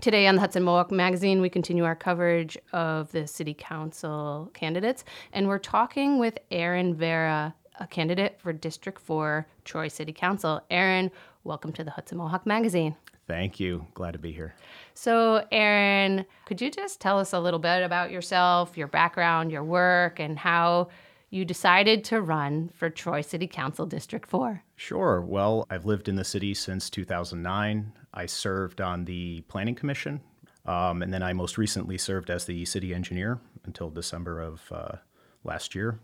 Today 0.00 0.26
on 0.26 0.36
the 0.36 0.40
Hudson 0.40 0.62
Mohawk 0.62 0.90
Magazine, 0.90 1.42
we 1.42 1.50
continue 1.50 1.84
our 1.84 1.94
coverage 1.94 2.56
of 2.72 3.12
the 3.12 3.26
city 3.26 3.52
council 3.52 4.50
candidates, 4.54 5.04
and 5.34 5.46
we're 5.46 5.58
talking 5.58 6.18
with 6.18 6.38
Aaron 6.50 6.94
Vera, 6.94 7.54
a 7.78 7.86
candidate 7.86 8.40
for 8.40 8.50
District 8.54 8.98
4 8.98 9.46
Troy 9.66 9.88
City 9.88 10.14
Council. 10.14 10.62
Aaron, 10.70 11.10
welcome 11.44 11.70
to 11.74 11.84
the 11.84 11.90
Hudson 11.90 12.16
Mohawk 12.16 12.46
Magazine. 12.46 12.96
Thank 13.26 13.60
you. 13.60 13.86
Glad 13.92 14.12
to 14.12 14.18
be 14.18 14.32
here. 14.32 14.54
So, 14.94 15.46
Aaron, 15.52 16.24
could 16.46 16.62
you 16.62 16.70
just 16.70 16.98
tell 17.02 17.18
us 17.18 17.34
a 17.34 17.38
little 17.40 17.60
bit 17.60 17.82
about 17.82 18.10
yourself, 18.10 18.78
your 18.78 18.88
background, 18.88 19.52
your 19.52 19.64
work, 19.64 20.18
and 20.18 20.38
how 20.38 20.88
you 21.28 21.44
decided 21.44 22.04
to 22.04 22.22
run 22.22 22.70
for 22.74 22.88
Troy 22.88 23.20
City 23.20 23.46
Council 23.46 23.84
District 23.84 24.26
4? 24.26 24.62
Sure. 24.76 25.20
Well, 25.20 25.66
I've 25.68 25.84
lived 25.84 26.08
in 26.08 26.16
the 26.16 26.24
city 26.24 26.54
since 26.54 26.88
2009. 26.88 27.92
I 28.12 28.26
served 28.26 28.80
on 28.80 29.04
the 29.04 29.42
Planning 29.42 29.74
Commission, 29.74 30.20
um, 30.66 31.02
and 31.02 31.12
then 31.12 31.22
I 31.22 31.32
most 31.32 31.58
recently 31.58 31.98
served 31.98 32.30
as 32.30 32.44
the 32.44 32.64
city 32.64 32.94
engineer 32.94 33.40
until 33.64 33.90
December 33.90 34.40
of 34.40 34.62
uh, 34.70 34.96
last 35.44 35.74
year. 35.74 36.00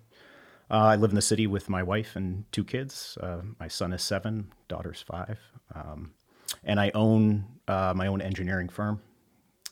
Uh, 0.71 0.75
I 0.75 0.97
live 0.97 1.11
in 1.11 1.17
the 1.17 1.23
city 1.23 1.47
with 1.47 1.69
my 1.69 1.83
wife 1.83 2.17
and 2.17 2.45
two 2.53 2.65
kids. 2.65 3.17
Uh, 3.21 3.43
my 3.61 3.69
son 3.69 3.93
is 3.93 4.03
seven, 4.03 4.53
daughter's 4.69 5.03
five. 5.03 5.39
Um, 5.75 6.13
and 6.65 6.81
I 6.81 6.91
own 6.95 7.45
uh, 7.69 7.93
my 7.95 8.09
own 8.09 8.21
engineering 8.21 8.69
firm, 8.69 9.01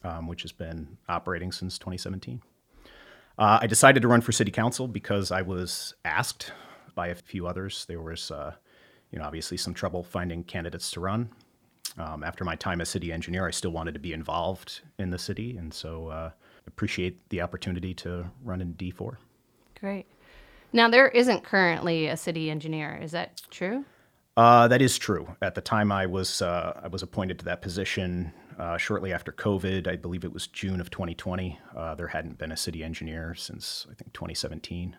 um, 0.04 0.28
which 0.28 0.42
has 0.42 0.52
been 0.52 0.96
operating 1.08 1.50
since 1.50 1.78
2017. 1.78 2.42
Uh, 3.36 3.58
I 3.60 3.66
decided 3.66 4.02
to 4.02 4.08
run 4.08 4.20
for 4.20 4.30
city 4.30 4.52
council 4.52 4.86
because 4.86 5.32
I 5.32 5.42
was 5.42 5.94
asked 6.04 6.52
by 6.94 7.08
a 7.08 7.14
few 7.14 7.48
others. 7.48 7.84
There 7.86 8.00
was, 8.00 8.30
uh, 8.30 8.54
you 9.10 9.18
know, 9.18 9.24
obviously 9.24 9.56
some 9.56 9.74
trouble 9.74 10.04
finding 10.04 10.44
candidates 10.44 10.92
to 10.92 11.00
run. 11.00 11.30
Um, 11.96 12.24
after 12.24 12.44
my 12.44 12.56
time 12.56 12.80
as 12.80 12.88
city 12.88 13.12
engineer, 13.12 13.46
I 13.46 13.50
still 13.50 13.70
wanted 13.70 13.94
to 13.94 14.00
be 14.00 14.12
involved 14.12 14.80
in 14.98 15.10
the 15.10 15.18
city, 15.18 15.56
and 15.56 15.72
so 15.72 16.08
uh, 16.08 16.30
appreciate 16.66 17.28
the 17.28 17.40
opportunity 17.40 17.94
to 17.94 18.30
run 18.42 18.60
in 18.60 18.74
D4. 18.74 19.16
Great. 19.78 20.06
Now, 20.72 20.88
there 20.88 21.08
isn't 21.08 21.44
currently 21.44 22.08
a 22.08 22.16
city 22.16 22.50
engineer. 22.50 22.98
Is 23.00 23.12
that 23.12 23.42
true? 23.50 23.84
Uh, 24.36 24.66
that 24.66 24.82
is 24.82 24.98
true. 24.98 25.36
At 25.40 25.54
the 25.54 25.60
time 25.60 25.92
I 25.92 26.06
was 26.06 26.42
uh, 26.42 26.80
I 26.82 26.88
was 26.88 27.04
appointed 27.04 27.38
to 27.38 27.44
that 27.44 27.62
position 27.62 28.32
uh, 28.58 28.76
shortly 28.76 29.12
after 29.12 29.30
COVID. 29.30 29.86
I 29.86 29.94
believe 29.94 30.24
it 30.24 30.32
was 30.32 30.48
June 30.48 30.80
of 30.80 30.90
2020. 30.90 31.58
Uh, 31.76 31.94
there 31.94 32.08
hadn't 32.08 32.38
been 32.38 32.50
a 32.50 32.56
city 32.56 32.82
engineer 32.82 33.36
since 33.36 33.86
I 33.88 33.94
think 33.94 34.12
2017. 34.12 34.96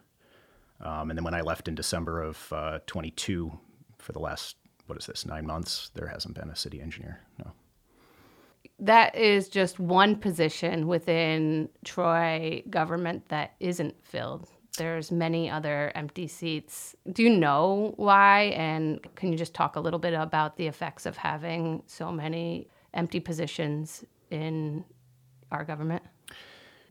Um, 0.80 1.10
and 1.10 1.18
then 1.18 1.24
when 1.26 1.34
I 1.34 1.42
left 1.42 1.68
in 1.68 1.76
December 1.76 2.22
of 2.22 2.54
uh, 2.54 2.80
22, 2.86 3.60
for 3.98 4.12
the 4.14 4.20
last 4.20 4.56
what 4.88 4.98
is 4.98 5.06
this 5.06 5.26
nine 5.26 5.46
months, 5.46 5.92
there 5.94 6.08
hasn't 6.08 6.36
been 6.36 6.50
a 6.50 6.56
city 6.56 6.82
engineer. 6.82 7.22
No. 7.40 7.52
That 8.80 9.16
is 9.16 9.48
just 9.48 9.80
one 9.80 10.18
position 10.18 10.88
within 10.88 11.70
Troy 11.84 12.64
government 12.70 13.30
that 13.30 13.56
isn't 13.60 13.96
filled 14.04 14.50
there's 14.78 15.12
many 15.12 15.50
other 15.50 15.92
empty 15.96 16.28
seats. 16.28 16.96
Do 17.12 17.24
you 17.24 17.30
know 17.30 17.94
why? 17.98 18.54
And 18.56 19.00
can 19.16 19.32
you 19.32 19.38
just 19.38 19.54
talk 19.54 19.76
a 19.76 19.80
little 19.80 20.00
bit 20.00 20.14
about 20.14 20.58
the 20.58 20.68
effects 20.68 21.06
of 21.06 21.18
having 21.18 21.84
so 21.88 22.12
many 22.12 22.68
empty 22.94 23.20
positions 23.20 24.04
in 24.32 24.84
our 25.52 25.64
government? 25.64 26.04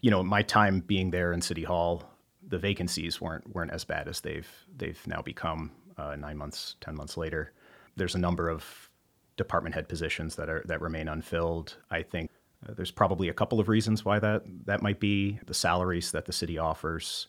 You 0.01 0.11
know, 0.11 0.23
my 0.23 0.43
time 0.43 0.81
being 0.81 1.11
there 1.11 1.33
in 1.33 1.41
City 1.41 1.65
Hall, 1.65 2.03
the 2.47 2.59
vacancies 2.59 3.21
weren't 3.21 3.55
weren't 3.55 3.71
as 3.71 3.85
bad 3.85 4.09
as 4.09 4.21
they've 4.21 4.51
they've 4.77 5.01
now 5.07 5.23
become 5.23 5.71
uh, 5.97 6.15
nine 6.17 6.37
months, 6.37 6.77
ten 6.81 6.95
months 6.95 7.17
later. 7.17 7.53
There's 7.97 8.15
a 8.15 8.19
number 8.19 8.49
of 8.49 8.91
department 9.37 9.75
head 9.75 9.89
positions 9.89 10.37
that 10.37 10.49
are 10.49 10.63
that 10.67 10.81
remain 10.81 11.09
unfilled. 11.09 11.77
I 11.91 12.03
think 12.03 12.31
uh, 12.67 12.75
there's 12.75 12.91
probably 12.91 13.29
a 13.29 13.35
couple 13.35 13.61
of 13.61 13.69
reasons 13.69 14.05
why 14.05 14.19
that 14.19 14.43
that 14.67 14.83
might 14.83 15.01
be. 15.01 15.39
The 15.47 15.55
salaries 15.55 16.13
that 16.13 16.25
the 16.25 16.33
city 16.33 16.59
offers 16.59 17.29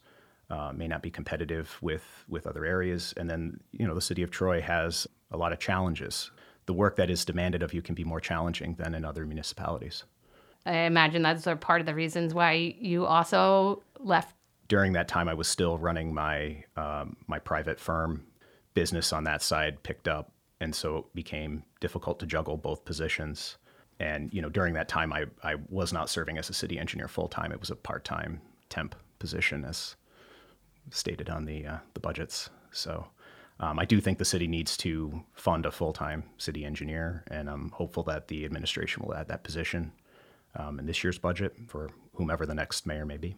uh, 0.49 0.71
may 0.73 0.87
not 0.87 1.01
be 1.01 1.11
competitive 1.11 1.77
with 1.81 2.03
with 2.27 2.47
other 2.47 2.65
areas. 2.65 3.13
And 3.17 3.29
then 3.29 3.59
you 3.71 3.87
know 3.87 3.95
the 3.95 4.01
city 4.01 4.23
of 4.23 4.31
Troy 4.31 4.61
has 4.61 5.07
a 5.31 5.37
lot 5.37 5.51
of 5.51 5.59
challenges. 5.59 6.31
The 6.65 6.73
work 6.73 6.95
that 6.95 7.09
is 7.09 7.25
demanded 7.25 7.61
of 7.61 7.73
you 7.73 7.81
can 7.81 7.95
be 7.95 8.03
more 8.03 8.19
challenging 8.19 8.75
than 8.75 8.95
in 8.95 9.05
other 9.05 9.25
municipalities. 9.25 10.03
I 10.65 10.77
imagine 10.79 11.21
that's 11.21 11.45
a 11.45 11.55
part 11.55 11.79
of 11.79 11.85
the 11.85 11.93
reasons 11.93 12.33
why 12.33 12.75
you 12.79 13.05
also 13.05 13.83
left. 13.99 14.35
During 14.67 14.93
that 14.93 15.07
time, 15.07 15.29
I 15.29 15.35
was 15.35 15.47
still 15.47 15.77
running 15.77 16.13
my 16.13 16.63
um, 16.75 17.17
my 17.27 17.39
private 17.39 17.79
firm 17.79 18.25
business 18.73 19.13
on 19.13 19.25
that 19.25 19.41
side. 19.41 19.83
Picked 19.83 20.07
up, 20.07 20.31
and 20.61 20.73
so 20.73 20.97
it 20.97 21.15
became 21.15 21.63
difficult 21.79 22.19
to 22.19 22.25
juggle 22.25 22.57
both 22.57 22.85
positions. 22.85 23.57
And 23.99 24.33
you 24.33 24.41
know, 24.41 24.49
during 24.49 24.73
that 24.73 24.89
time, 24.89 25.13
I 25.13 25.25
I 25.43 25.55
was 25.69 25.93
not 25.93 26.09
serving 26.09 26.37
as 26.37 26.49
a 26.49 26.53
city 26.53 26.79
engineer 26.79 27.07
full 27.07 27.27
time. 27.27 27.51
It 27.51 27.59
was 27.59 27.69
a 27.69 27.75
part 27.75 28.03
time 28.03 28.41
temp 28.69 28.95
position 29.19 29.65
as 29.65 29.95
stated 30.91 31.29
on 31.29 31.45
the 31.45 31.65
uh, 31.65 31.77
the 31.93 31.99
budgets. 31.99 32.49
So 32.71 33.07
um, 33.59 33.79
I 33.79 33.85
do 33.85 34.01
think 34.01 34.17
the 34.17 34.25
city 34.25 34.47
needs 34.47 34.75
to 34.77 35.23
fund 35.33 35.65
a 35.65 35.71
full 35.71 35.93
time 35.93 36.23
city 36.37 36.65
engineer, 36.65 37.23
and 37.27 37.49
I'm 37.49 37.69
hopeful 37.71 38.03
that 38.03 38.27
the 38.27 38.43
administration 38.45 39.03
will 39.05 39.15
add 39.15 39.27
that 39.29 39.43
position 39.43 39.91
um, 40.55 40.79
in 40.79 40.85
this 40.85 41.03
year's 41.03 41.17
budget 41.17 41.55
for 41.67 41.89
whomever 42.15 42.45
the 42.45 42.55
next 42.55 42.85
mayor 42.85 43.05
may 43.05 43.17
be. 43.17 43.35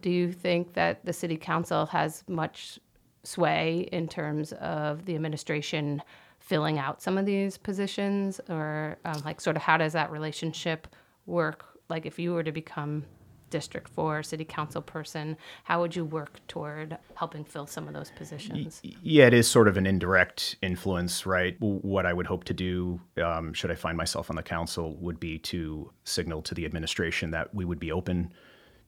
Do 0.00 0.10
you 0.10 0.32
think 0.32 0.74
that 0.74 1.04
the 1.04 1.12
city 1.12 1.36
council 1.36 1.86
has 1.86 2.22
much 2.28 2.78
sway 3.24 3.88
in 3.92 4.06
terms 4.06 4.52
of 4.52 5.04
the 5.04 5.14
administration 5.16 6.02
filling 6.38 6.78
out 6.78 7.02
some 7.02 7.18
of 7.18 7.26
these 7.26 7.58
positions, 7.58 8.40
or 8.48 8.96
um, 9.04 9.20
like 9.24 9.40
sort 9.40 9.56
of 9.56 9.62
how 9.62 9.76
does 9.76 9.92
that 9.92 10.10
relationship 10.10 10.86
work? 11.26 11.64
Like 11.88 12.06
if 12.06 12.18
you 12.18 12.32
were 12.32 12.42
to 12.42 12.52
become 12.52 13.04
District 13.50 13.88
4 13.88 14.22
city 14.22 14.44
council 14.44 14.82
person, 14.82 15.36
how 15.64 15.80
would 15.80 15.96
you 15.96 16.04
work 16.04 16.40
toward 16.48 16.98
helping 17.14 17.44
fill 17.44 17.66
some 17.66 17.88
of 17.88 17.94
those 17.94 18.10
positions? 18.10 18.80
Yeah, 19.02 19.26
it 19.26 19.34
is 19.34 19.48
sort 19.48 19.68
of 19.68 19.76
an 19.76 19.86
indirect 19.86 20.56
influence, 20.62 21.26
right? 21.26 21.56
What 21.60 22.06
I 22.06 22.12
would 22.12 22.26
hope 22.26 22.44
to 22.44 22.54
do, 22.54 23.00
um, 23.22 23.52
should 23.52 23.70
I 23.70 23.74
find 23.74 23.96
myself 23.96 24.30
on 24.30 24.36
the 24.36 24.42
council, 24.42 24.96
would 24.96 25.20
be 25.20 25.38
to 25.38 25.90
signal 26.04 26.42
to 26.42 26.54
the 26.54 26.64
administration 26.64 27.30
that 27.32 27.54
we 27.54 27.64
would 27.64 27.80
be 27.80 27.92
open 27.92 28.32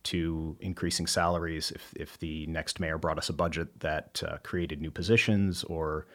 to 0.03 0.56
increasing 0.61 1.06
salaries 1.06 1.72
if, 1.72 1.93
if 1.94 2.19
the 2.19 2.47
next 2.47 2.81
mayor 2.81 2.97
brought 2.97 3.19
us 3.19 3.28
a 3.28 3.34
budget 3.34 3.81
that 3.81 4.22
uh, 4.27 4.38
created 4.43 4.81
new 4.81 4.91
positions 4.91 5.62
or 5.65 6.06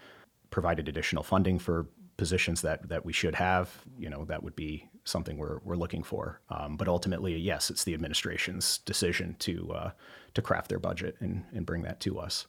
provided 0.56 0.88
additional 0.88 1.22
funding 1.22 1.60
for 1.60 1.86
positions 2.16 2.62
that 2.62 2.88
that 2.88 3.06
we 3.06 3.12
should 3.12 3.36
have, 3.36 3.70
you 4.00 4.10
know, 4.10 4.24
that 4.24 4.42
would 4.42 4.56
be 4.56 4.90
something 5.04 5.38
we're 5.38 5.60
we're 5.66 5.76
looking 5.76 6.02
for. 6.02 6.40
Um, 6.50 6.78
but 6.78 6.88
ultimately, 6.88 7.36
yes, 7.36 7.70
it's 7.70 7.84
the 7.84 7.94
administration's 7.94 8.78
decision 8.80 9.36
to 9.40 9.74
uh, 9.74 9.92
to 10.34 10.42
craft 10.42 10.70
their 10.70 10.80
budget 10.80 11.18
and 11.20 11.44
and 11.54 11.66
bring 11.66 11.84
that 11.84 12.00
to 12.00 12.20
us. 12.20 12.48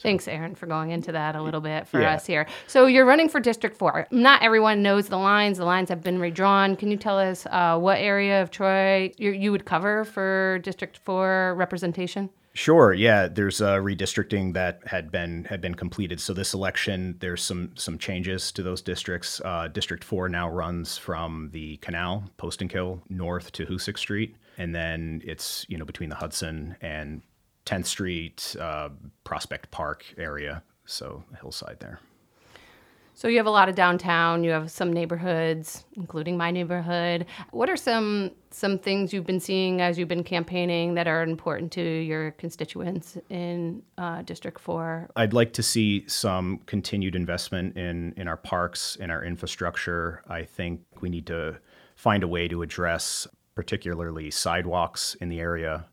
Thanks, 0.00 0.26
Aaron, 0.28 0.54
for 0.54 0.66
going 0.66 0.90
into 0.92 1.12
that 1.12 1.36
a 1.36 1.42
little 1.42 1.60
bit 1.60 1.86
for 1.86 2.00
yeah. 2.00 2.14
us 2.14 2.24
here. 2.24 2.46
So 2.66 2.86
you're 2.86 3.06
running 3.06 3.30
for 3.30 3.40
District 3.40 3.76
4. 3.76 4.08
Not 4.10 4.42
everyone 4.42 4.82
knows 4.82 5.08
the 5.08 5.16
lines. 5.16 5.56
The 5.56 5.64
lines 5.64 5.88
have 5.88 6.02
been 6.02 6.18
redrawn. 6.18 6.76
Can 6.76 6.90
you 6.90 6.98
tell 6.98 7.18
us 7.18 7.46
uh, 7.46 7.78
what 7.78 7.98
area 7.98 8.42
of 8.42 8.50
Troy 8.50 9.10
you 9.16 9.50
would 9.52 9.64
cover 9.64 10.04
for 10.04 10.60
District 10.62 10.98
4 10.98 11.54
representation? 11.56 12.28
Sure. 12.56 12.94
Yeah, 12.94 13.28
there's 13.28 13.60
a 13.60 13.76
redistricting 13.76 14.54
that 14.54 14.80
had 14.86 15.12
been 15.12 15.44
had 15.44 15.60
been 15.60 15.74
completed. 15.74 16.18
So 16.18 16.32
this 16.32 16.54
election, 16.54 17.16
there's 17.20 17.42
some 17.42 17.72
some 17.76 17.98
changes 17.98 18.50
to 18.52 18.62
those 18.62 18.80
districts. 18.80 19.42
Uh, 19.44 19.68
District 19.68 20.02
four 20.02 20.30
now 20.30 20.48
runs 20.48 20.96
from 20.96 21.50
the 21.52 21.76
Canal, 21.76 22.30
Poestenkill, 22.38 23.02
north 23.10 23.52
to 23.52 23.66
Hoosick 23.66 23.98
Street, 23.98 24.36
and 24.56 24.74
then 24.74 25.20
it's 25.22 25.66
you 25.68 25.76
know 25.76 25.84
between 25.84 26.08
the 26.08 26.16
Hudson 26.16 26.76
and 26.80 27.20
10th 27.66 27.84
Street, 27.86 28.56
uh, 28.58 28.88
Prospect 29.22 29.70
Park 29.70 30.06
area. 30.16 30.62
So 30.86 31.24
hillside 31.38 31.80
there. 31.80 32.00
So 33.16 33.28
you 33.28 33.38
have 33.38 33.46
a 33.46 33.50
lot 33.50 33.70
of 33.70 33.74
downtown. 33.74 34.44
You 34.44 34.50
have 34.50 34.70
some 34.70 34.92
neighborhoods, 34.92 35.86
including 35.94 36.36
my 36.36 36.50
neighborhood. 36.50 37.24
What 37.50 37.70
are 37.70 37.76
some 37.76 38.32
some 38.50 38.78
things 38.78 39.10
you've 39.10 39.24
been 39.24 39.40
seeing 39.40 39.80
as 39.80 39.98
you've 39.98 40.06
been 40.06 40.22
campaigning 40.22 40.94
that 40.96 41.06
are 41.08 41.22
important 41.22 41.72
to 41.72 41.82
your 41.82 42.32
constituents 42.32 43.16
in 43.30 43.82
uh, 43.96 44.20
District 44.20 44.60
Four? 44.60 45.08
I'd 45.16 45.32
like 45.32 45.54
to 45.54 45.62
see 45.62 46.06
some 46.06 46.60
continued 46.66 47.16
investment 47.16 47.78
in 47.78 48.12
in 48.18 48.28
our 48.28 48.36
parks, 48.36 48.96
in 48.96 49.10
our 49.10 49.24
infrastructure. 49.24 50.22
I 50.28 50.42
think 50.42 50.82
we 51.00 51.08
need 51.08 51.26
to 51.28 51.56
find 51.94 52.22
a 52.22 52.28
way 52.28 52.48
to 52.48 52.60
address 52.60 53.26
particularly 53.54 54.30
sidewalks 54.30 55.14
in 55.22 55.30
the 55.30 55.40
area. 55.40 55.86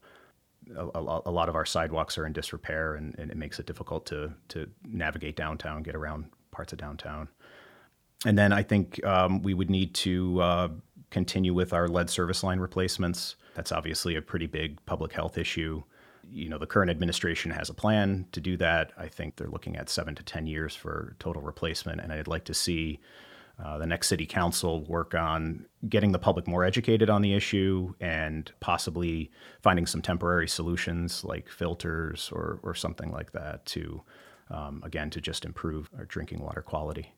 A, 0.76 0.88
a, 0.94 1.22
a, 1.26 1.32
lot 1.32 1.48
of 1.48 1.56
our 1.56 1.66
sidewalks 1.66 2.18
are 2.18 2.26
in 2.26 2.34
disrepair, 2.34 2.96
and, 2.96 3.16
and, 3.18 3.32
it 3.32 3.38
makes 3.38 3.60
it 3.60 3.66
difficult 3.66 4.06
to 4.08 4.34
to 4.50 4.70
navigate 4.84 5.38
downtown, 5.38 5.84
get 5.84 5.96
around 5.96 6.26
parts 6.54 6.72
of 6.72 6.80
downtown. 6.80 7.28
And 8.26 8.38
then 8.38 8.54
I 8.54 8.64
think 8.64 9.04
um, 9.06 9.42
we 9.42 9.54
would 9.54 9.70
need 9.70 9.94
to 9.96 10.42
uh, 10.42 10.68
continue 11.10 11.54
with 11.54 11.74
our 11.74 11.88
lead 11.88 12.10
service 12.10 12.44
line 12.44 12.60
replacements. 12.60 13.36
That's 13.56 13.72
obviously 13.72 14.16
a 14.16 14.22
pretty 14.22 14.48
big 14.48 14.84
public 14.86 15.12
health 15.14 15.38
issue. 15.38 15.84
You 16.32 16.50
know, 16.50 16.58
the 16.58 16.66
current 16.66 16.90
administration 16.90 17.52
has 17.52 17.70
a 17.70 17.74
plan 17.74 18.26
to 18.32 18.40
do 18.40 18.56
that. 18.58 18.92
I 18.98 19.08
think 19.08 19.36
they're 19.36 19.50
looking 19.50 19.76
at 19.76 19.90
seven 19.90 20.16
to 20.16 20.24
10 20.24 20.48
years 20.48 20.76
for 20.76 21.16
total 21.20 21.42
replacement. 21.42 22.00
And 22.00 22.14
I'd 22.14 22.28
like 22.28 22.46
to 22.46 22.54
see 22.54 23.00
uh, 23.64 23.78
the 23.78 23.86
next 23.86 24.08
city 24.08 24.26
council 24.26 24.84
work 24.86 25.14
on 25.14 25.66
getting 25.88 26.12
the 26.12 26.20
public 26.20 26.48
more 26.48 26.64
educated 26.64 27.10
on 27.10 27.22
the 27.22 27.34
issue 27.36 27.94
and 28.00 28.52
possibly 28.62 29.30
finding 29.62 29.86
some 29.86 30.02
temporary 30.02 30.48
solutions 30.48 31.24
like 31.24 31.50
filters 31.50 32.32
or, 32.34 32.60
or 32.64 32.74
something 32.74 33.12
like 33.12 33.32
that 33.34 33.66
to, 33.66 34.02
um, 34.50 34.82
again, 34.84 35.10
to 35.12 35.22
just 35.22 35.46
improve 35.46 35.90
our 35.98 36.06
drinking 36.06 36.40
water 36.40 36.62
quality. 36.62 37.14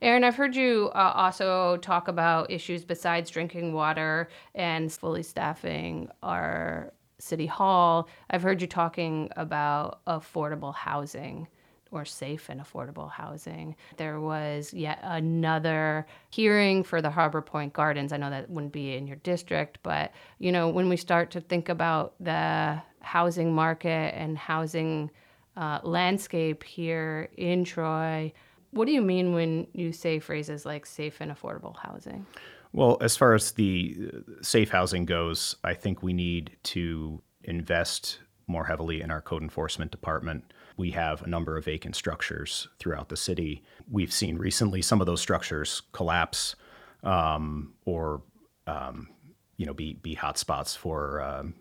Aaron, 0.00 0.24
I've 0.24 0.36
heard 0.36 0.54
you 0.54 0.90
uh, 0.94 1.12
also 1.14 1.76
talk 1.78 2.08
about 2.08 2.50
issues 2.50 2.84
besides 2.84 3.30
drinking 3.30 3.72
water 3.72 4.28
and 4.54 4.92
fully 4.92 5.22
staffing 5.22 6.08
our 6.22 6.92
city 7.18 7.46
hall. 7.46 8.08
I've 8.30 8.42
heard 8.42 8.60
you 8.60 8.66
talking 8.66 9.30
about 9.36 10.04
affordable 10.06 10.74
housing 10.74 11.48
or 11.90 12.04
safe 12.04 12.48
and 12.48 12.60
affordable 12.60 13.10
housing. 13.10 13.76
There 13.96 14.20
was 14.20 14.74
yet 14.74 14.98
another 15.02 16.06
hearing 16.30 16.82
for 16.82 17.00
the 17.00 17.10
Harbor 17.10 17.40
Point 17.40 17.72
Gardens. 17.72 18.12
I 18.12 18.16
know 18.16 18.30
that 18.30 18.50
wouldn't 18.50 18.72
be 18.72 18.94
in 18.94 19.06
your 19.06 19.16
district, 19.16 19.78
but 19.82 20.12
you 20.38 20.52
know, 20.52 20.68
when 20.68 20.88
we 20.88 20.96
start 20.96 21.30
to 21.32 21.40
think 21.40 21.68
about 21.68 22.14
the 22.20 22.80
housing 23.00 23.54
market 23.54 24.14
and 24.14 24.36
housing 24.36 25.10
uh, 25.56 25.80
landscape 25.82 26.62
here 26.62 27.28
in 27.36 27.64
Troy, 27.64 28.32
what 28.70 28.86
do 28.86 28.92
you 28.92 29.02
mean 29.02 29.32
when 29.32 29.66
you 29.72 29.92
say 29.92 30.18
phrases 30.18 30.66
like 30.66 30.86
safe 30.86 31.20
and 31.20 31.32
affordable 31.32 31.76
housing? 31.76 32.26
Well, 32.72 32.98
as 33.00 33.16
far 33.16 33.32
as 33.32 33.52
the 33.52 34.10
safe 34.42 34.70
housing 34.70 35.06
goes, 35.06 35.56
I 35.64 35.74
think 35.74 36.02
we 36.02 36.12
need 36.12 36.56
to 36.64 37.22
invest 37.44 38.18
more 38.46 38.64
heavily 38.64 39.00
in 39.00 39.10
our 39.10 39.20
code 39.20 39.42
enforcement 39.42 39.90
department. 39.90 40.52
We 40.76 40.90
have 40.90 41.22
a 41.22 41.26
number 41.26 41.56
of 41.56 41.64
vacant 41.64 41.96
structures 41.96 42.68
throughout 42.78 43.08
the 43.08 43.16
city. 43.16 43.62
We've 43.90 44.12
seen 44.12 44.36
recently 44.36 44.82
some 44.82 45.00
of 45.00 45.06
those 45.06 45.20
structures 45.20 45.82
collapse 45.92 46.54
um, 47.02 47.72
or 47.84 48.22
um, 48.66 49.08
you 49.56 49.66
know 49.66 49.72
be 49.72 49.94
be 49.94 50.14
hotspots 50.14 50.76
for 50.76 51.22
um, 51.22 51.54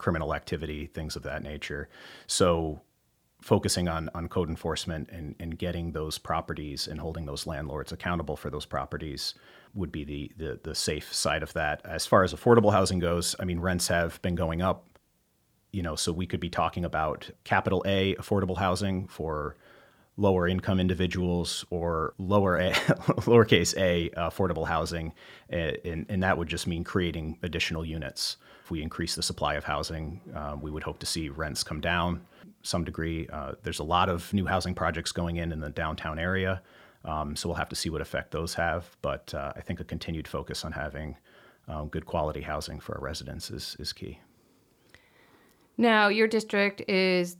criminal 0.00 0.34
activity, 0.34 0.86
things 0.86 1.14
of 1.14 1.22
that 1.22 1.42
nature. 1.42 1.88
So 2.26 2.80
focusing 3.40 3.88
on, 3.88 4.10
on 4.14 4.28
code 4.28 4.48
enforcement 4.48 5.08
and, 5.10 5.34
and 5.38 5.58
getting 5.58 5.92
those 5.92 6.18
properties 6.18 6.88
and 6.88 7.00
holding 7.00 7.26
those 7.26 7.46
landlords 7.46 7.92
accountable 7.92 8.36
for 8.36 8.50
those 8.50 8.66
properties 8.66 9.34
would 9.74 9.92
be 9.92 10.04
the, 10.04 10.32
the, 10.36 10.60
the 10.62 10.74
safe 10.74 11.14
side 11.14 11.42
of 11.42 11.52
that. 11.52 11.80
As 11.84 12.06
far 12.06 12.24
as 12.24 12.34
affordable 12.34 12.72
housing 12.72 12.98
goes, 12.98 13.36
I 13.38 13.44
mean, 13.44 13.60
rents 13.60 13.88
have 13.88 14.20
been 14.20 14.34
going 14.34 14.60
up, 14.60 14.98
you 15.72 15.82
know, 15.82 15.96
so 15.96 16.12
we 16.12 16.26
could 16.26 16.40
be 16.40 16.50
talking 16.50 16.84
about 16.84 17.30
capital 17.44 17.82
A 17.86 18.14
affordable 18.16 18.58
housing 18.58 19.06
for 19.06 19.56
lower 20.16 20.46
income 20.46 20.80
individuals 20.80 21.64
or 21.70 22.14
lower 22.18 22.56
a, 22.56 22.72
lowercase 23.22 23.76
a 23.78 24.10
affordable 24.10 24.66
housing, 24.66 25.12
and, 25.48 26.06
and 26.08 26.22
that 26.22 26.36
would 26.36 26.48
just 26.48 26.66
mean 26.66 26.84
creating 26.84 27.38
additional 27.42 27.84
units. 27.84 28.36
If 28.64 28.70
we 28.70 28.82
increase 28.82 29.14
the 29.14 29.22
supply 29.22 29.54
of 29.54 29.64
housing, 29.64 30.20
uh, 30.34 30.56
we 30.60 30.70
would 30.70 30.82
hope 30.82 30.98
to 31.00 31.06
see 31.06 31.28
rents 31.28 31.64
come 31.64 31.80
down 31.80 32.20
some 32.62 32.84
degree. 32.84 33.28
Uh, 33.32 33.52
there's 33.62 33.78
a 33.78 33.84
lot 33.84 34.08
of 34.08 34.32
new 34.32 34.46
housing 34.46 34.74
projects 34.74 35.12
going 35.12 35.36
in 35.36 35.52
in 35.52 35.60
the 35.60 35.70
downtown 35.70 36.18
area, 36.18 36.62
um, 37.04 37.34
so 37.34 37.48
we'll 37.48 37.56
have 37.56 37.68
to 37.68 37.76
see 37.76 37.90
what 37.90 38.00
effect 38.00 38.30
those 38.30 38.54
have. 38.54 38.96
But 39.02 39.32
uh, 39.34 39.52
I 39.56 39.60
think 39.60 39.80
a 39.80 39.84
continued 39.84 40.28
focus 40.28 40.64
on 40.64 40.72
having 40.72 41.16
um, 41.68 41.88
good 41.88 42.06
quality 42.06 42.40
housing 42.40 42.80
for 42.80 42.96
our 42.96 43.00
residents 43.00 43.50
is, 43.50 43.76
is 43.78 43.92
key. 43.92 44.18
Now, 45.76 46.08
your 46.08 46.26
district 46.26 46.82
is, 46.88 47.38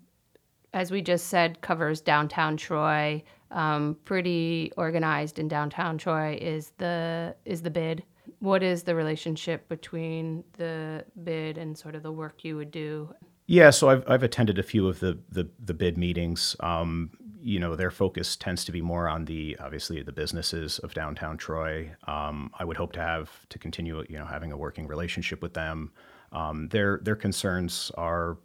as 0.72 0.90
we 0.90 1.02
just 1.02 1.26
said, 1.26 1.60
covers 1.60 2.00
downtown 2.00 2.56
Troy. 2.56 3.22
Um, 3.50 3.96
pretty 4.04 4.72
organized 4.76 5.38
in 5.38 5.48
downtown 5.48 5.98
Troy 5.98 6.38
is 6.40 6.72
the 6.78 7.34
is 7.44 7.62
the 7.62 7.70
bid. 7.70 8.04
What 8.38 8.62
is 8.62 8.84
the 8.84 8.94
relationship 8.94 9.68
between 9.68 10.44
the 10.56 11.04
bid 11.24 11.58
and 11.58 11.76
sort 11.76 11.94
of 11.94 12.02
the 12.02 12.12
work 12.12 12.44
you 12.44 12.56
would 12.56 12.70
do 12.70 13.12
yeah, 13.50 13.70
so 13.70 13.88
I've 13.88 14.04
I've 14.08 14.22
attended 14.22 14.60
a 14.60 14.62
few 14.62 14.86
of 14.86 15.00
the 15.00 15.18
the, 15.28 15.48
the 15.58 15.74
bid 15.74 15.98
meetings. 15.98 16.54
Um, 16.60 17.10
you 17.42 17.58
know, 17.58 17.74
their 17.74 17.90
focus 17.90 18.36
tends 18.36 18.64
to 18.66 18.70
be 18.70 18.80
more 18.80 19.08
on 19.08 19.24
the 19.24 19.56
obviously 19.58 20.00
the 20.04 20.12
businesses 20.12 20.78
of 20.78 20.94
downtown 20.94 21.36
Troy. 21.36 21.90
Um, 22.06 22.52
I 22.56 22.64
would 22.64 22.76
hope 22.76 22.92
to 22.92 23.00
have 23.00 23.28
to 23.48 23.58
continue, 23.58 24.04
you 24.08 24.18
know, 24.18 24.24
having 24.24 24.52
a 24.52 24.56
working 24.56 24.86
relationship 24.86 25.42
with 25.42 25.54
them. 25.54 25.90
Um, 26.30 26.68
their 26.68 27.00
their 27.02 27.16
concerns 27.16 27.90
are 27.98 28.38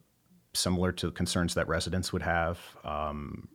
similar 0.55 0.91
to 0.93 1.11
concerns 1.11 1.53
that 1.53 1.67
residents 1.67 2.11
would 2.13 2.23
have. 2.23 2.59
Um, 2.83 3.47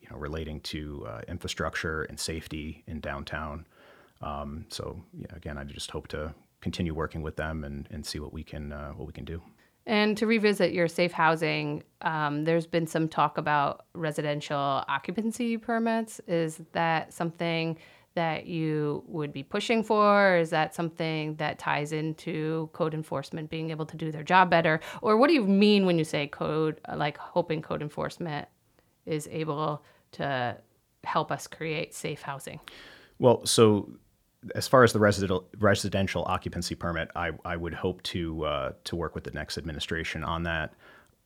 you 0.00 0.10
know, 0.10 0.18
relating 0.18 0.60
to 0.60 1.06
uh, 1.08 1.20
infrastructure 1.28 2.02
and 2.02 2.20
safety 2.20 2.84
in 2.86 3.00
downtown. 3.00 3.66
Um, 4.20 4.66
so 4.68 5.02
yeah, 5.16 5.34
again, 5.34 5.56
I 5.56 5.64
just 5.64 5.90
hope 5.90 6.08
to 6.08 6.34
continue 6.60 6.94
working 6.94 7.22
with 7.22 7.36
them 7.36 7.64
and, 7.64 7.88
and 7.90 8.04
see 8.04 8.18
what 8.18 8.32
we 8.32 8.42
can 8.42 8.72
uh, 8.72 8.90
what 8.92 9.06
we 9.06 9.12
can 9.12 9.24
do. 9.24 9.40
And 9.86 10.16
to 10.16 10.26
revisit 10.26 10.72
your 10.72 10.88
safe 10.88 11.12
housing, 11.12 11.82
um, 12.00 12.44
there's 12.44 12.66
been 12.66 12.86
some 12.86 13.08
talk 13.08 13.36
about 13.36 13.84
residential 13.94 14.56
occupancy 14.56 15.58
permits. 15.58 16.20
Is 16.26 16.60
that 16.72 17.12
something 17.12 17.76
that 18.14 18.46
you 18.46 19.02
would 19.06 19.32
be 19.32 19.42
pushing 19.42 19.82
for? 19.82 20.34
Or 20.34 20.36
is 20.36 20.50
that 20.50 20.74
something 20.74 21.34
that 21.36 21.58
ties 21.58 21.92
into 21.92 22.70
code 22.72 22.94
enforcement 22.94 23.50
being 23.50 23.70
able 23.70 23.86
to 23.86 23.96
do 23.96 24.10
their 24.10 24.22
job 24.22 24.50
better? 24.50 24.80
Or 25.02 25.16
what 25.16 25.28
do 25.28 25.34
you 25.34 25.44
mean 25.44 25.86
when 25.86 25.98
you 25.98 26.04
say 26.04 26.26
code, 26.26 26.80
like 26.94 27.16
hoping 27.18 27.62
code 27.62 27.82
enforcement 27.82 28.48
is 29.06 29.28
able 29.30 29.84
to 30.12 30.56
help 31.04 31.30
us 31.30 31.46
create 31.46 31.94
safe 31.94 32.22
housing? 32.22 32.60
Well, 33.18 33.44
so 33.46 33.90
as 34.54 34.68
far 34.68 34.84
as 34.84 34.92
the 34.92 34.98
residential 34.98 35.48
residential 35.58 36.24
occupancy 36.26 36.74
permit, 36.74 37.10
I, 37.16 37.30
I 37.44 37.56
would 37.56 37.74
hope 37.74 38.02
to 38.04 38.44
uh, 38.44 38.72
to 38.84 38.96
work 38.96 39.14
with 39.14 39.24
the 39.24 39.30
next 39.30 39.58
administration 39.58 40.22
on 40.24 40.42
that. 40.44 40.74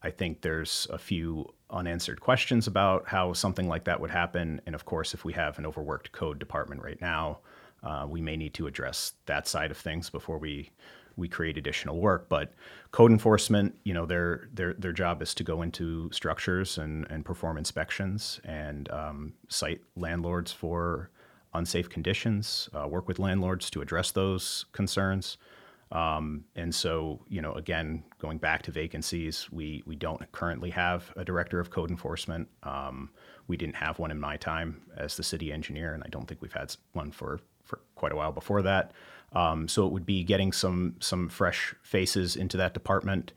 I 0.02 0.10
think 0.10 0.42
there's 0.42 0.86
a 0.90 0.98
few 0.98 1.52
unanswered 1.70 2.20
questions 2.20 2.66
about 2.66 3.08
how 3.08 3.32
something 3.32 3.68
like 3.68 3.84
that 3.84 4.00
would 4.00 4.10
happen, 4.10 4.60
and 4.66 4.74
of 4.74 4.84
course, 4.84 5.12
if 5.12 5.24
we 5.24 5.32
have 5.32 5.58
an 5.58 5.66
overworked 5.66 6.12
code 6.12 6.38
department 6.38 6.82
right 6.82 7.00
now, 7.00 7.40
uh, 7.82 8.06
we 8.08 8.20
may 8.20 8.36
need 8.36 8.54
to 8.54 8.66
address 8.66 9.14
that 9.26 9.46
side 9.46 9.70
of 9.70 9.76
things 9.76 10.10
before 10.10 10.38
we 10.38 10.70
we 11.16 11.28
create 11.28 11.58
additional 11.58 12.00
work. 12.00 12.28
But 12.28 12.54
code 12.92 13.10
enforcement, 13.10 13.74
you 13.84 13.92
know, 13.92 14.06
their 14.06 14.48
their 14.54 14.74
their 14.74 14.92
job 14.92 15.20
is 15.20 15.34
to 15.34 15.44
go 15.44 15.62
into 15.62 16.10
structures 16.12 16.78
and 16.78 17.06
and 17.10 17.24
perform 17.24 17.58
inspections 17.58 18.40
and 18.44 18.90
um, 18.90 19.34
cite 19.48 19.80
landlords 19.96 20.52
for 20.52 21.10
unsafe 21.54 21.88
conditions, 21.90 22.68
uh, 22.74 22.86
work 22.86 23.08
with 23.08 23.18
landlords 23.18 23.70
to 23.70 23.80
address 23.80 24.12
those 24.12 24.66
concerns. 24.72 25.38
Um, 25.90 26.44
and 26.54 26.74
so, 26.74 27.24
you 27.28 27.40
know, 27.40 27.52
again, 27.54 28.04
going 28.18 28.38
back 28.38 28.62
to 28.62 28.72
vacancies, 28.72 29.48
we, 29.50 29.82
we 29.86 29.96
don't 29.96 30.30
currently 30.32 30.70
have 30.70 31.12
a 31.16 31.24
director 31.24 31.60
of 31.60 31.70
code 31.70 31.90
enforcement. 31.90 32.48
Um, 32.62 33.10
we 33.46 33.56
didn't 33.56 33.76
have 33.76 33.98
one 33.98 34.10
in 34.10 34.20
my 34.20 34.36
time 34.36 34.82
as 34.96 35.16
the 35.16 35.22
city 35.22 35.52
engineer, 35.52 35.94
and 35.94 36.02
I 36.04 36.08
don't 36.08 36.26
think 36.26 36.42
we've 36.42 36.52
had 36.52 36.74
one 36.92 37.10
for, 37.10 37.40
for 37.64 37.80
quite 37.94 38.12
a 38.12 38.16
while 38.16 38.32
before 38.32 38.62
that. 38.62 38.92
Um, 39.32 39.68
so 39.68 39.86
it 39.86 39.92
would 39.92 40.06
be 40.06 40.24
getting 40.24 40.52
some 40.52 40.96
some 41.00 41.28
fresh 41.28 41.74
faces 41.82 42.34
into 42.34 42.56
that 42.56 42.72
department 42.72 43.32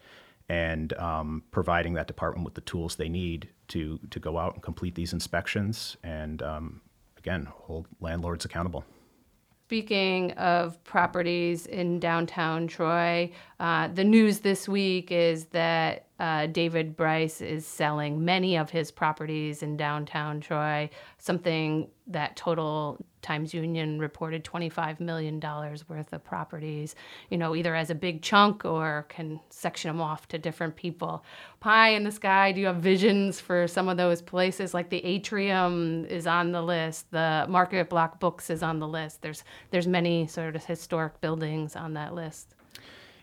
and 0.48 0.94
um, 0.94 1.44
providing 1.52 1.96
that 1.96 2.08
department 2.08 2.46
with 2.46 2.54
the 2.54 2.62
tools 2.62 2.96
they 2.96 3.10
need 3.10 3.50
to 3.70 4.00
to 4.10 4.20
go 4.20 4.38
out 4.38 4.54
and 4.54 4.64
complete 4.64 4.96
these 4.96 5.12
inspections 5.12 5.98
and 6.02 6.42
um, 6.42 6.82
again, 7.22 7.46
hold 7.46 7.88
landlords 8.00 8.46
accountable. 8.46 8.84
Speaking 9.72 10.32
of 10.34 10.84
properties 10.84 11.66
in 11.66 12.02
downtown 12.02 12.68
Troy, 12.68 13.32
uh, 13.58 13.88
the 13.88 14.04
news 14.04 14.40
this 14.40 14.68
week 14.68 15.14
is 15.14 15.46
that 15.46 16.08
uh, 16.22 16.46
David 16.46 16.96
Bryce 16.96 17.42
is 17.42 17.66
selling 17.66 18.24
many 18.24 18.56
of 18.56 18.70
his 18.70 18.92
properties 18.92 19.64
in 19.64 19.76
downtown 19.76 20.40
Troy, 20.40 20.88
something 21.18 21.90
that 22.06 22.36
total 22.36 23.04
Times 23.24 23.56
Union 23.56 23.98
reported 23.98 24.44
$25 24.44 25.00
million 25.00 25.40
worth 25.40 26.14
of 26.14 26.24
properties, 26.24 26.94
you 27.32 27.40
know, 27.40 27.56
either 27.56 27.74
as 27.74 27.90
a 27.90 27.96
big 27.96 28.22
chunk 28.22 28.66
or 28.66 29.08
can 29.10 29.40
section 29.50 29.90
them 29.90 30.00
off 30.00 30.28
to 30.28 30.38
different 30.38 30.76
people. 30.76 31.26
Pie 31.60 31.90
in 31.90 32.04
the 32.04 32.12
sky, 32.12 32.52
do 32.52 32.62
you 32.62 32.68
have 32.68 32.76
visions 32.76 33.40
for 33.40 33.68
some 33.68 33.90
of 33.90 33.98
those 33.98 34.22
places? 34.22 34.76
Like 34.76 34.92
the 34.92 35.04
Atrium 35.04 36.06
is 36.06 36.28
on 36.28 36.52
the 36.52 36.62
list, 36.62 37.10
the 37.10 37.48
Market 37.50 37.90
Block 37.90 38.20
Books 38.20 38.52
is 38.52 38.62
on 38.62 38.78
the 38.78 38.88
list. 38.88 39.24
There's, 39.24 39.44
there's 39.72 39.88
many 39.88 40.28
sort 40.28 40.56
of 40.56 40.64
historic 40.64 41.20
buildings 41.20 41.76
on 41.76 41.96
that 41.96 42.14
list. 42.14 42.54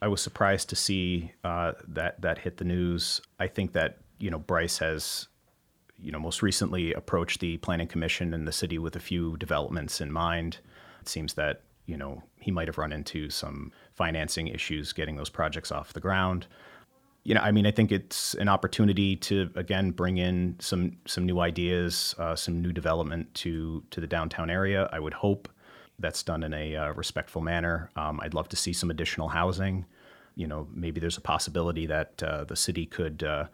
I 0.00 0.09
was 0.09 0.21
surprised 0.21 0.69
to 0.71 0.76
see 0.76 1.33
uh, 1.45 1.73
that 1.88 2.21
that 2.21 2.38
hit 2.38 2.57
the 2.59 2.64
news. 2.64 3.21
I 3.38 3.47
think 3.47 3.73
that 3.73 3.99
you 4.19 4.31
know 4.31 4.38
Bryce 4.38 4.78
has 4.78 5.28
you 6.00 6.12
know, 6.12 6.19
most 6.19 6.43
recently 6.43 6.93
approached 6.93 7.40
the 7.40 7.57
planning 7.59 7.88
commission 7.88 8.33
and 8.33 8.47
the 8.47 8.52
city 8.52 8.78
with 8.78 8.95
a 8.97 9.00
few 9.00 9.37
developments 9.37 10.00
in 10.00 10.12
mind. 10.12 10.59
It 11.00 11.09
seems 11.09 11.35
that 11.35 11.62
you 11.87 11.97
know 11.97 12.23
he 12.38 12.50
might 12.50 12.69
have 12.69 12.78
run 12.78 12.93
into 12.93 13.31
some 13.31 13.73
financing 13.95 14.49
issues 14.49 14.93
getting 14.93 15.17
those 15.17 15.31
projects 15.31 15.73
off 15.73 15.93
the 15.93 16.00
ground. 16.00 16.47
you 17.25 17.35
know, 17.35 17.40
I 17.40 17.50
mean, 17.50 17.67
I 17.67 17.73
think 17.73 17.93
it's 17.93 18.35
an 18.35 18.49
opportunity 18.49 19.17
to 19.17 19.50
again 19.57 19.90
bring 19.90 20.19
in 20.19 20.57
some 20.61 20.97
some 21.07 21.26
new 21.26 21.40
ideas, 21.40 22.14
uh, 22.19 22.37
some 22.37 22.62
new 22.62 22.73
development 22.73 23.35
to 23.35 23.83
to 23.90 24.00
the 24.00 24.07
downtown 24.07 24.50
area. 24.50 24.88
I 24.93 25.00
would 25.00 25.14
hope 25.14 25.49
that's 25.99 26.23
done 26.23 26.43
in 26.43 26.55
a 26.55 26.76
uh, 26.76 26.93
respectful 26.93 27.43
manner. 27.43 27.90
Um, 27.97 28.21
I'd 28.23 28.35
love 28.35 28.49
to 28.50 28.57
see 28.57 28.73
some 28.73 28.90
additional 28.90 29.28
housing. 29.28 29.85
You 30.35 30.47
know, 30.47 30.69
maybe 30.73 31.00
there's 31.00 31.17
a 31.17 31.23
possibility 31.23 31.87
that 31.87 32.23
uh, 32.23 32.45
the 32.45 32.57
city 32.57 32.87
could 32.87 33.23
uh, 33.25 33.47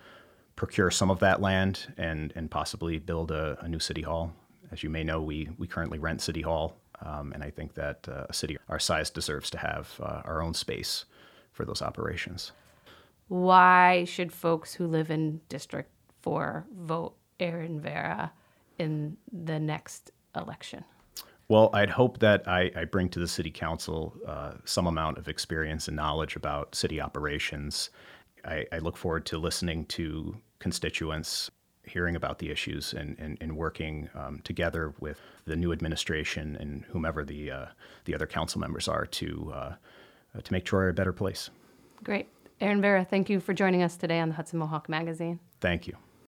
procure 0.57 0.91
some 0.91 1.11
of 1.11 1.21
that 1.21 1.41
land 1.41 1.93
and 1.97 2.33
and 2.37 2.51
possibly 2.51 2.99
build 2.99 3.31
a, 3.31 3.59
a, 3.61 3.69
new 3.69 3.81
city 3.81 4.03
hall. 4.03 4.33
As 4.71 4.83
you 4.83 4.91
may 4.91 5.03
know, 5.03 5.23
we 5.23 5.49
we 5.59 5.67
currently 5.67 5.99
rent 5.99 6.21
city 6.21 6.43
hall, 6.43 6.77
um, 7.01 7.33
and 7.33 7.43
I 7.43 7.51
think 7.51 7.75
that 7.75 8.07
uh, 8.09 8.27
a 8.29 8.35
city 8.35 8.59
our 8.69 8.79
size 8.79 9.11
deserves 9.11 9.51
to 9.51 9.59
have 9.59 9.99
uh, 10.03 10.23
our 10.25 10.43
own 10.43 10.55
space 10.55 11.07
for 11.53 11.65
those 11.65 11.81
operations. 11.81 12.53
Why 13.29 14.05
should 14.05 14.33
folks 14.33 14.75
who 14.75 14.87
live 14.87 15.11
in 15.11 15.41
District 15.49 15.91
Four 16.21 16.67
vote 16.77 17.17
Aaron 17.41 17.81
Vera 17.81 18.33
in 18.79 19.17
the 19.33 19.59
next 19.59 20.11
election? 20.37 20.85
Well, 21.49 21.71
I'd 21.75 21.91
hope 21.91 22.21
that 22.21 22.49
I, 22.49 22.71
I 22.75 22.85
bring 22.85 23.09
to 23.11 23.19
the 23.19 23.29
city 23.29 23.51
council 23.51 24.15
uh, 24.27 24.53
some 24.65 24.87
amount 24.87 25.19
of 25.19 25.29
experience 25.29 25.89
and 25.89 25.97
knowledge 25.97 26.37
about 26.37 26.75
city 26.75 27.01
operations. 27.01 27.91
I, 28.45 28.65
I, 28.73 28.79
look 28.79 28.97
forward 28.97 29.27
to 29.27 29.39
listening 29.39 29.85
to 29.87 30.37
constituents, 30.59 31.51
hearing 31.85 32.17
about 32.17 32.39
the 32.39 32.51
issues, 32.51 32.95
and, 32.95 33.19
and, 33.19 33.37
and 33.41 33.57
working 33.57 34.09
um, 34.15 34.41
together 34.45 34.95
with 35.01 35.21
the 35.45 35.57
new 35.57 35.73
administration 35.73 36.57
and 36.59 36.85
whomever 36.87 37.25
the, 37.25 37.51
uh, 37.51 37.67
the 38.07 38.15
other 38.15 38.27
council 38.27 38.61
members 38.61 38.89
are 38.89 39.07
to, 39.07 39.53
uh, 39.55 39.75
to 40.43 40.53
make 40.53 40.65
Troy 40.65 40.89
a 40.89 40.93
better 40.95 41.13
place. 41.13 41.51
Great. 42.03 42.29
Aaron 42.61 42.81
Vera, 42.81 43.05
thank 43.05 43.29
you 43.29 43.41
for 43.41 43.53
joining 43.53 43.83
us 43.83 43.97
today 43.97 44.21
on 44.21 44.31
the 44.31 44.35
Hudson 44.35 44.59
Mohawk 44.59 44.89
Magazine. 44.89 45.41
Thank 45.61 45.87
you. 45.87 45.97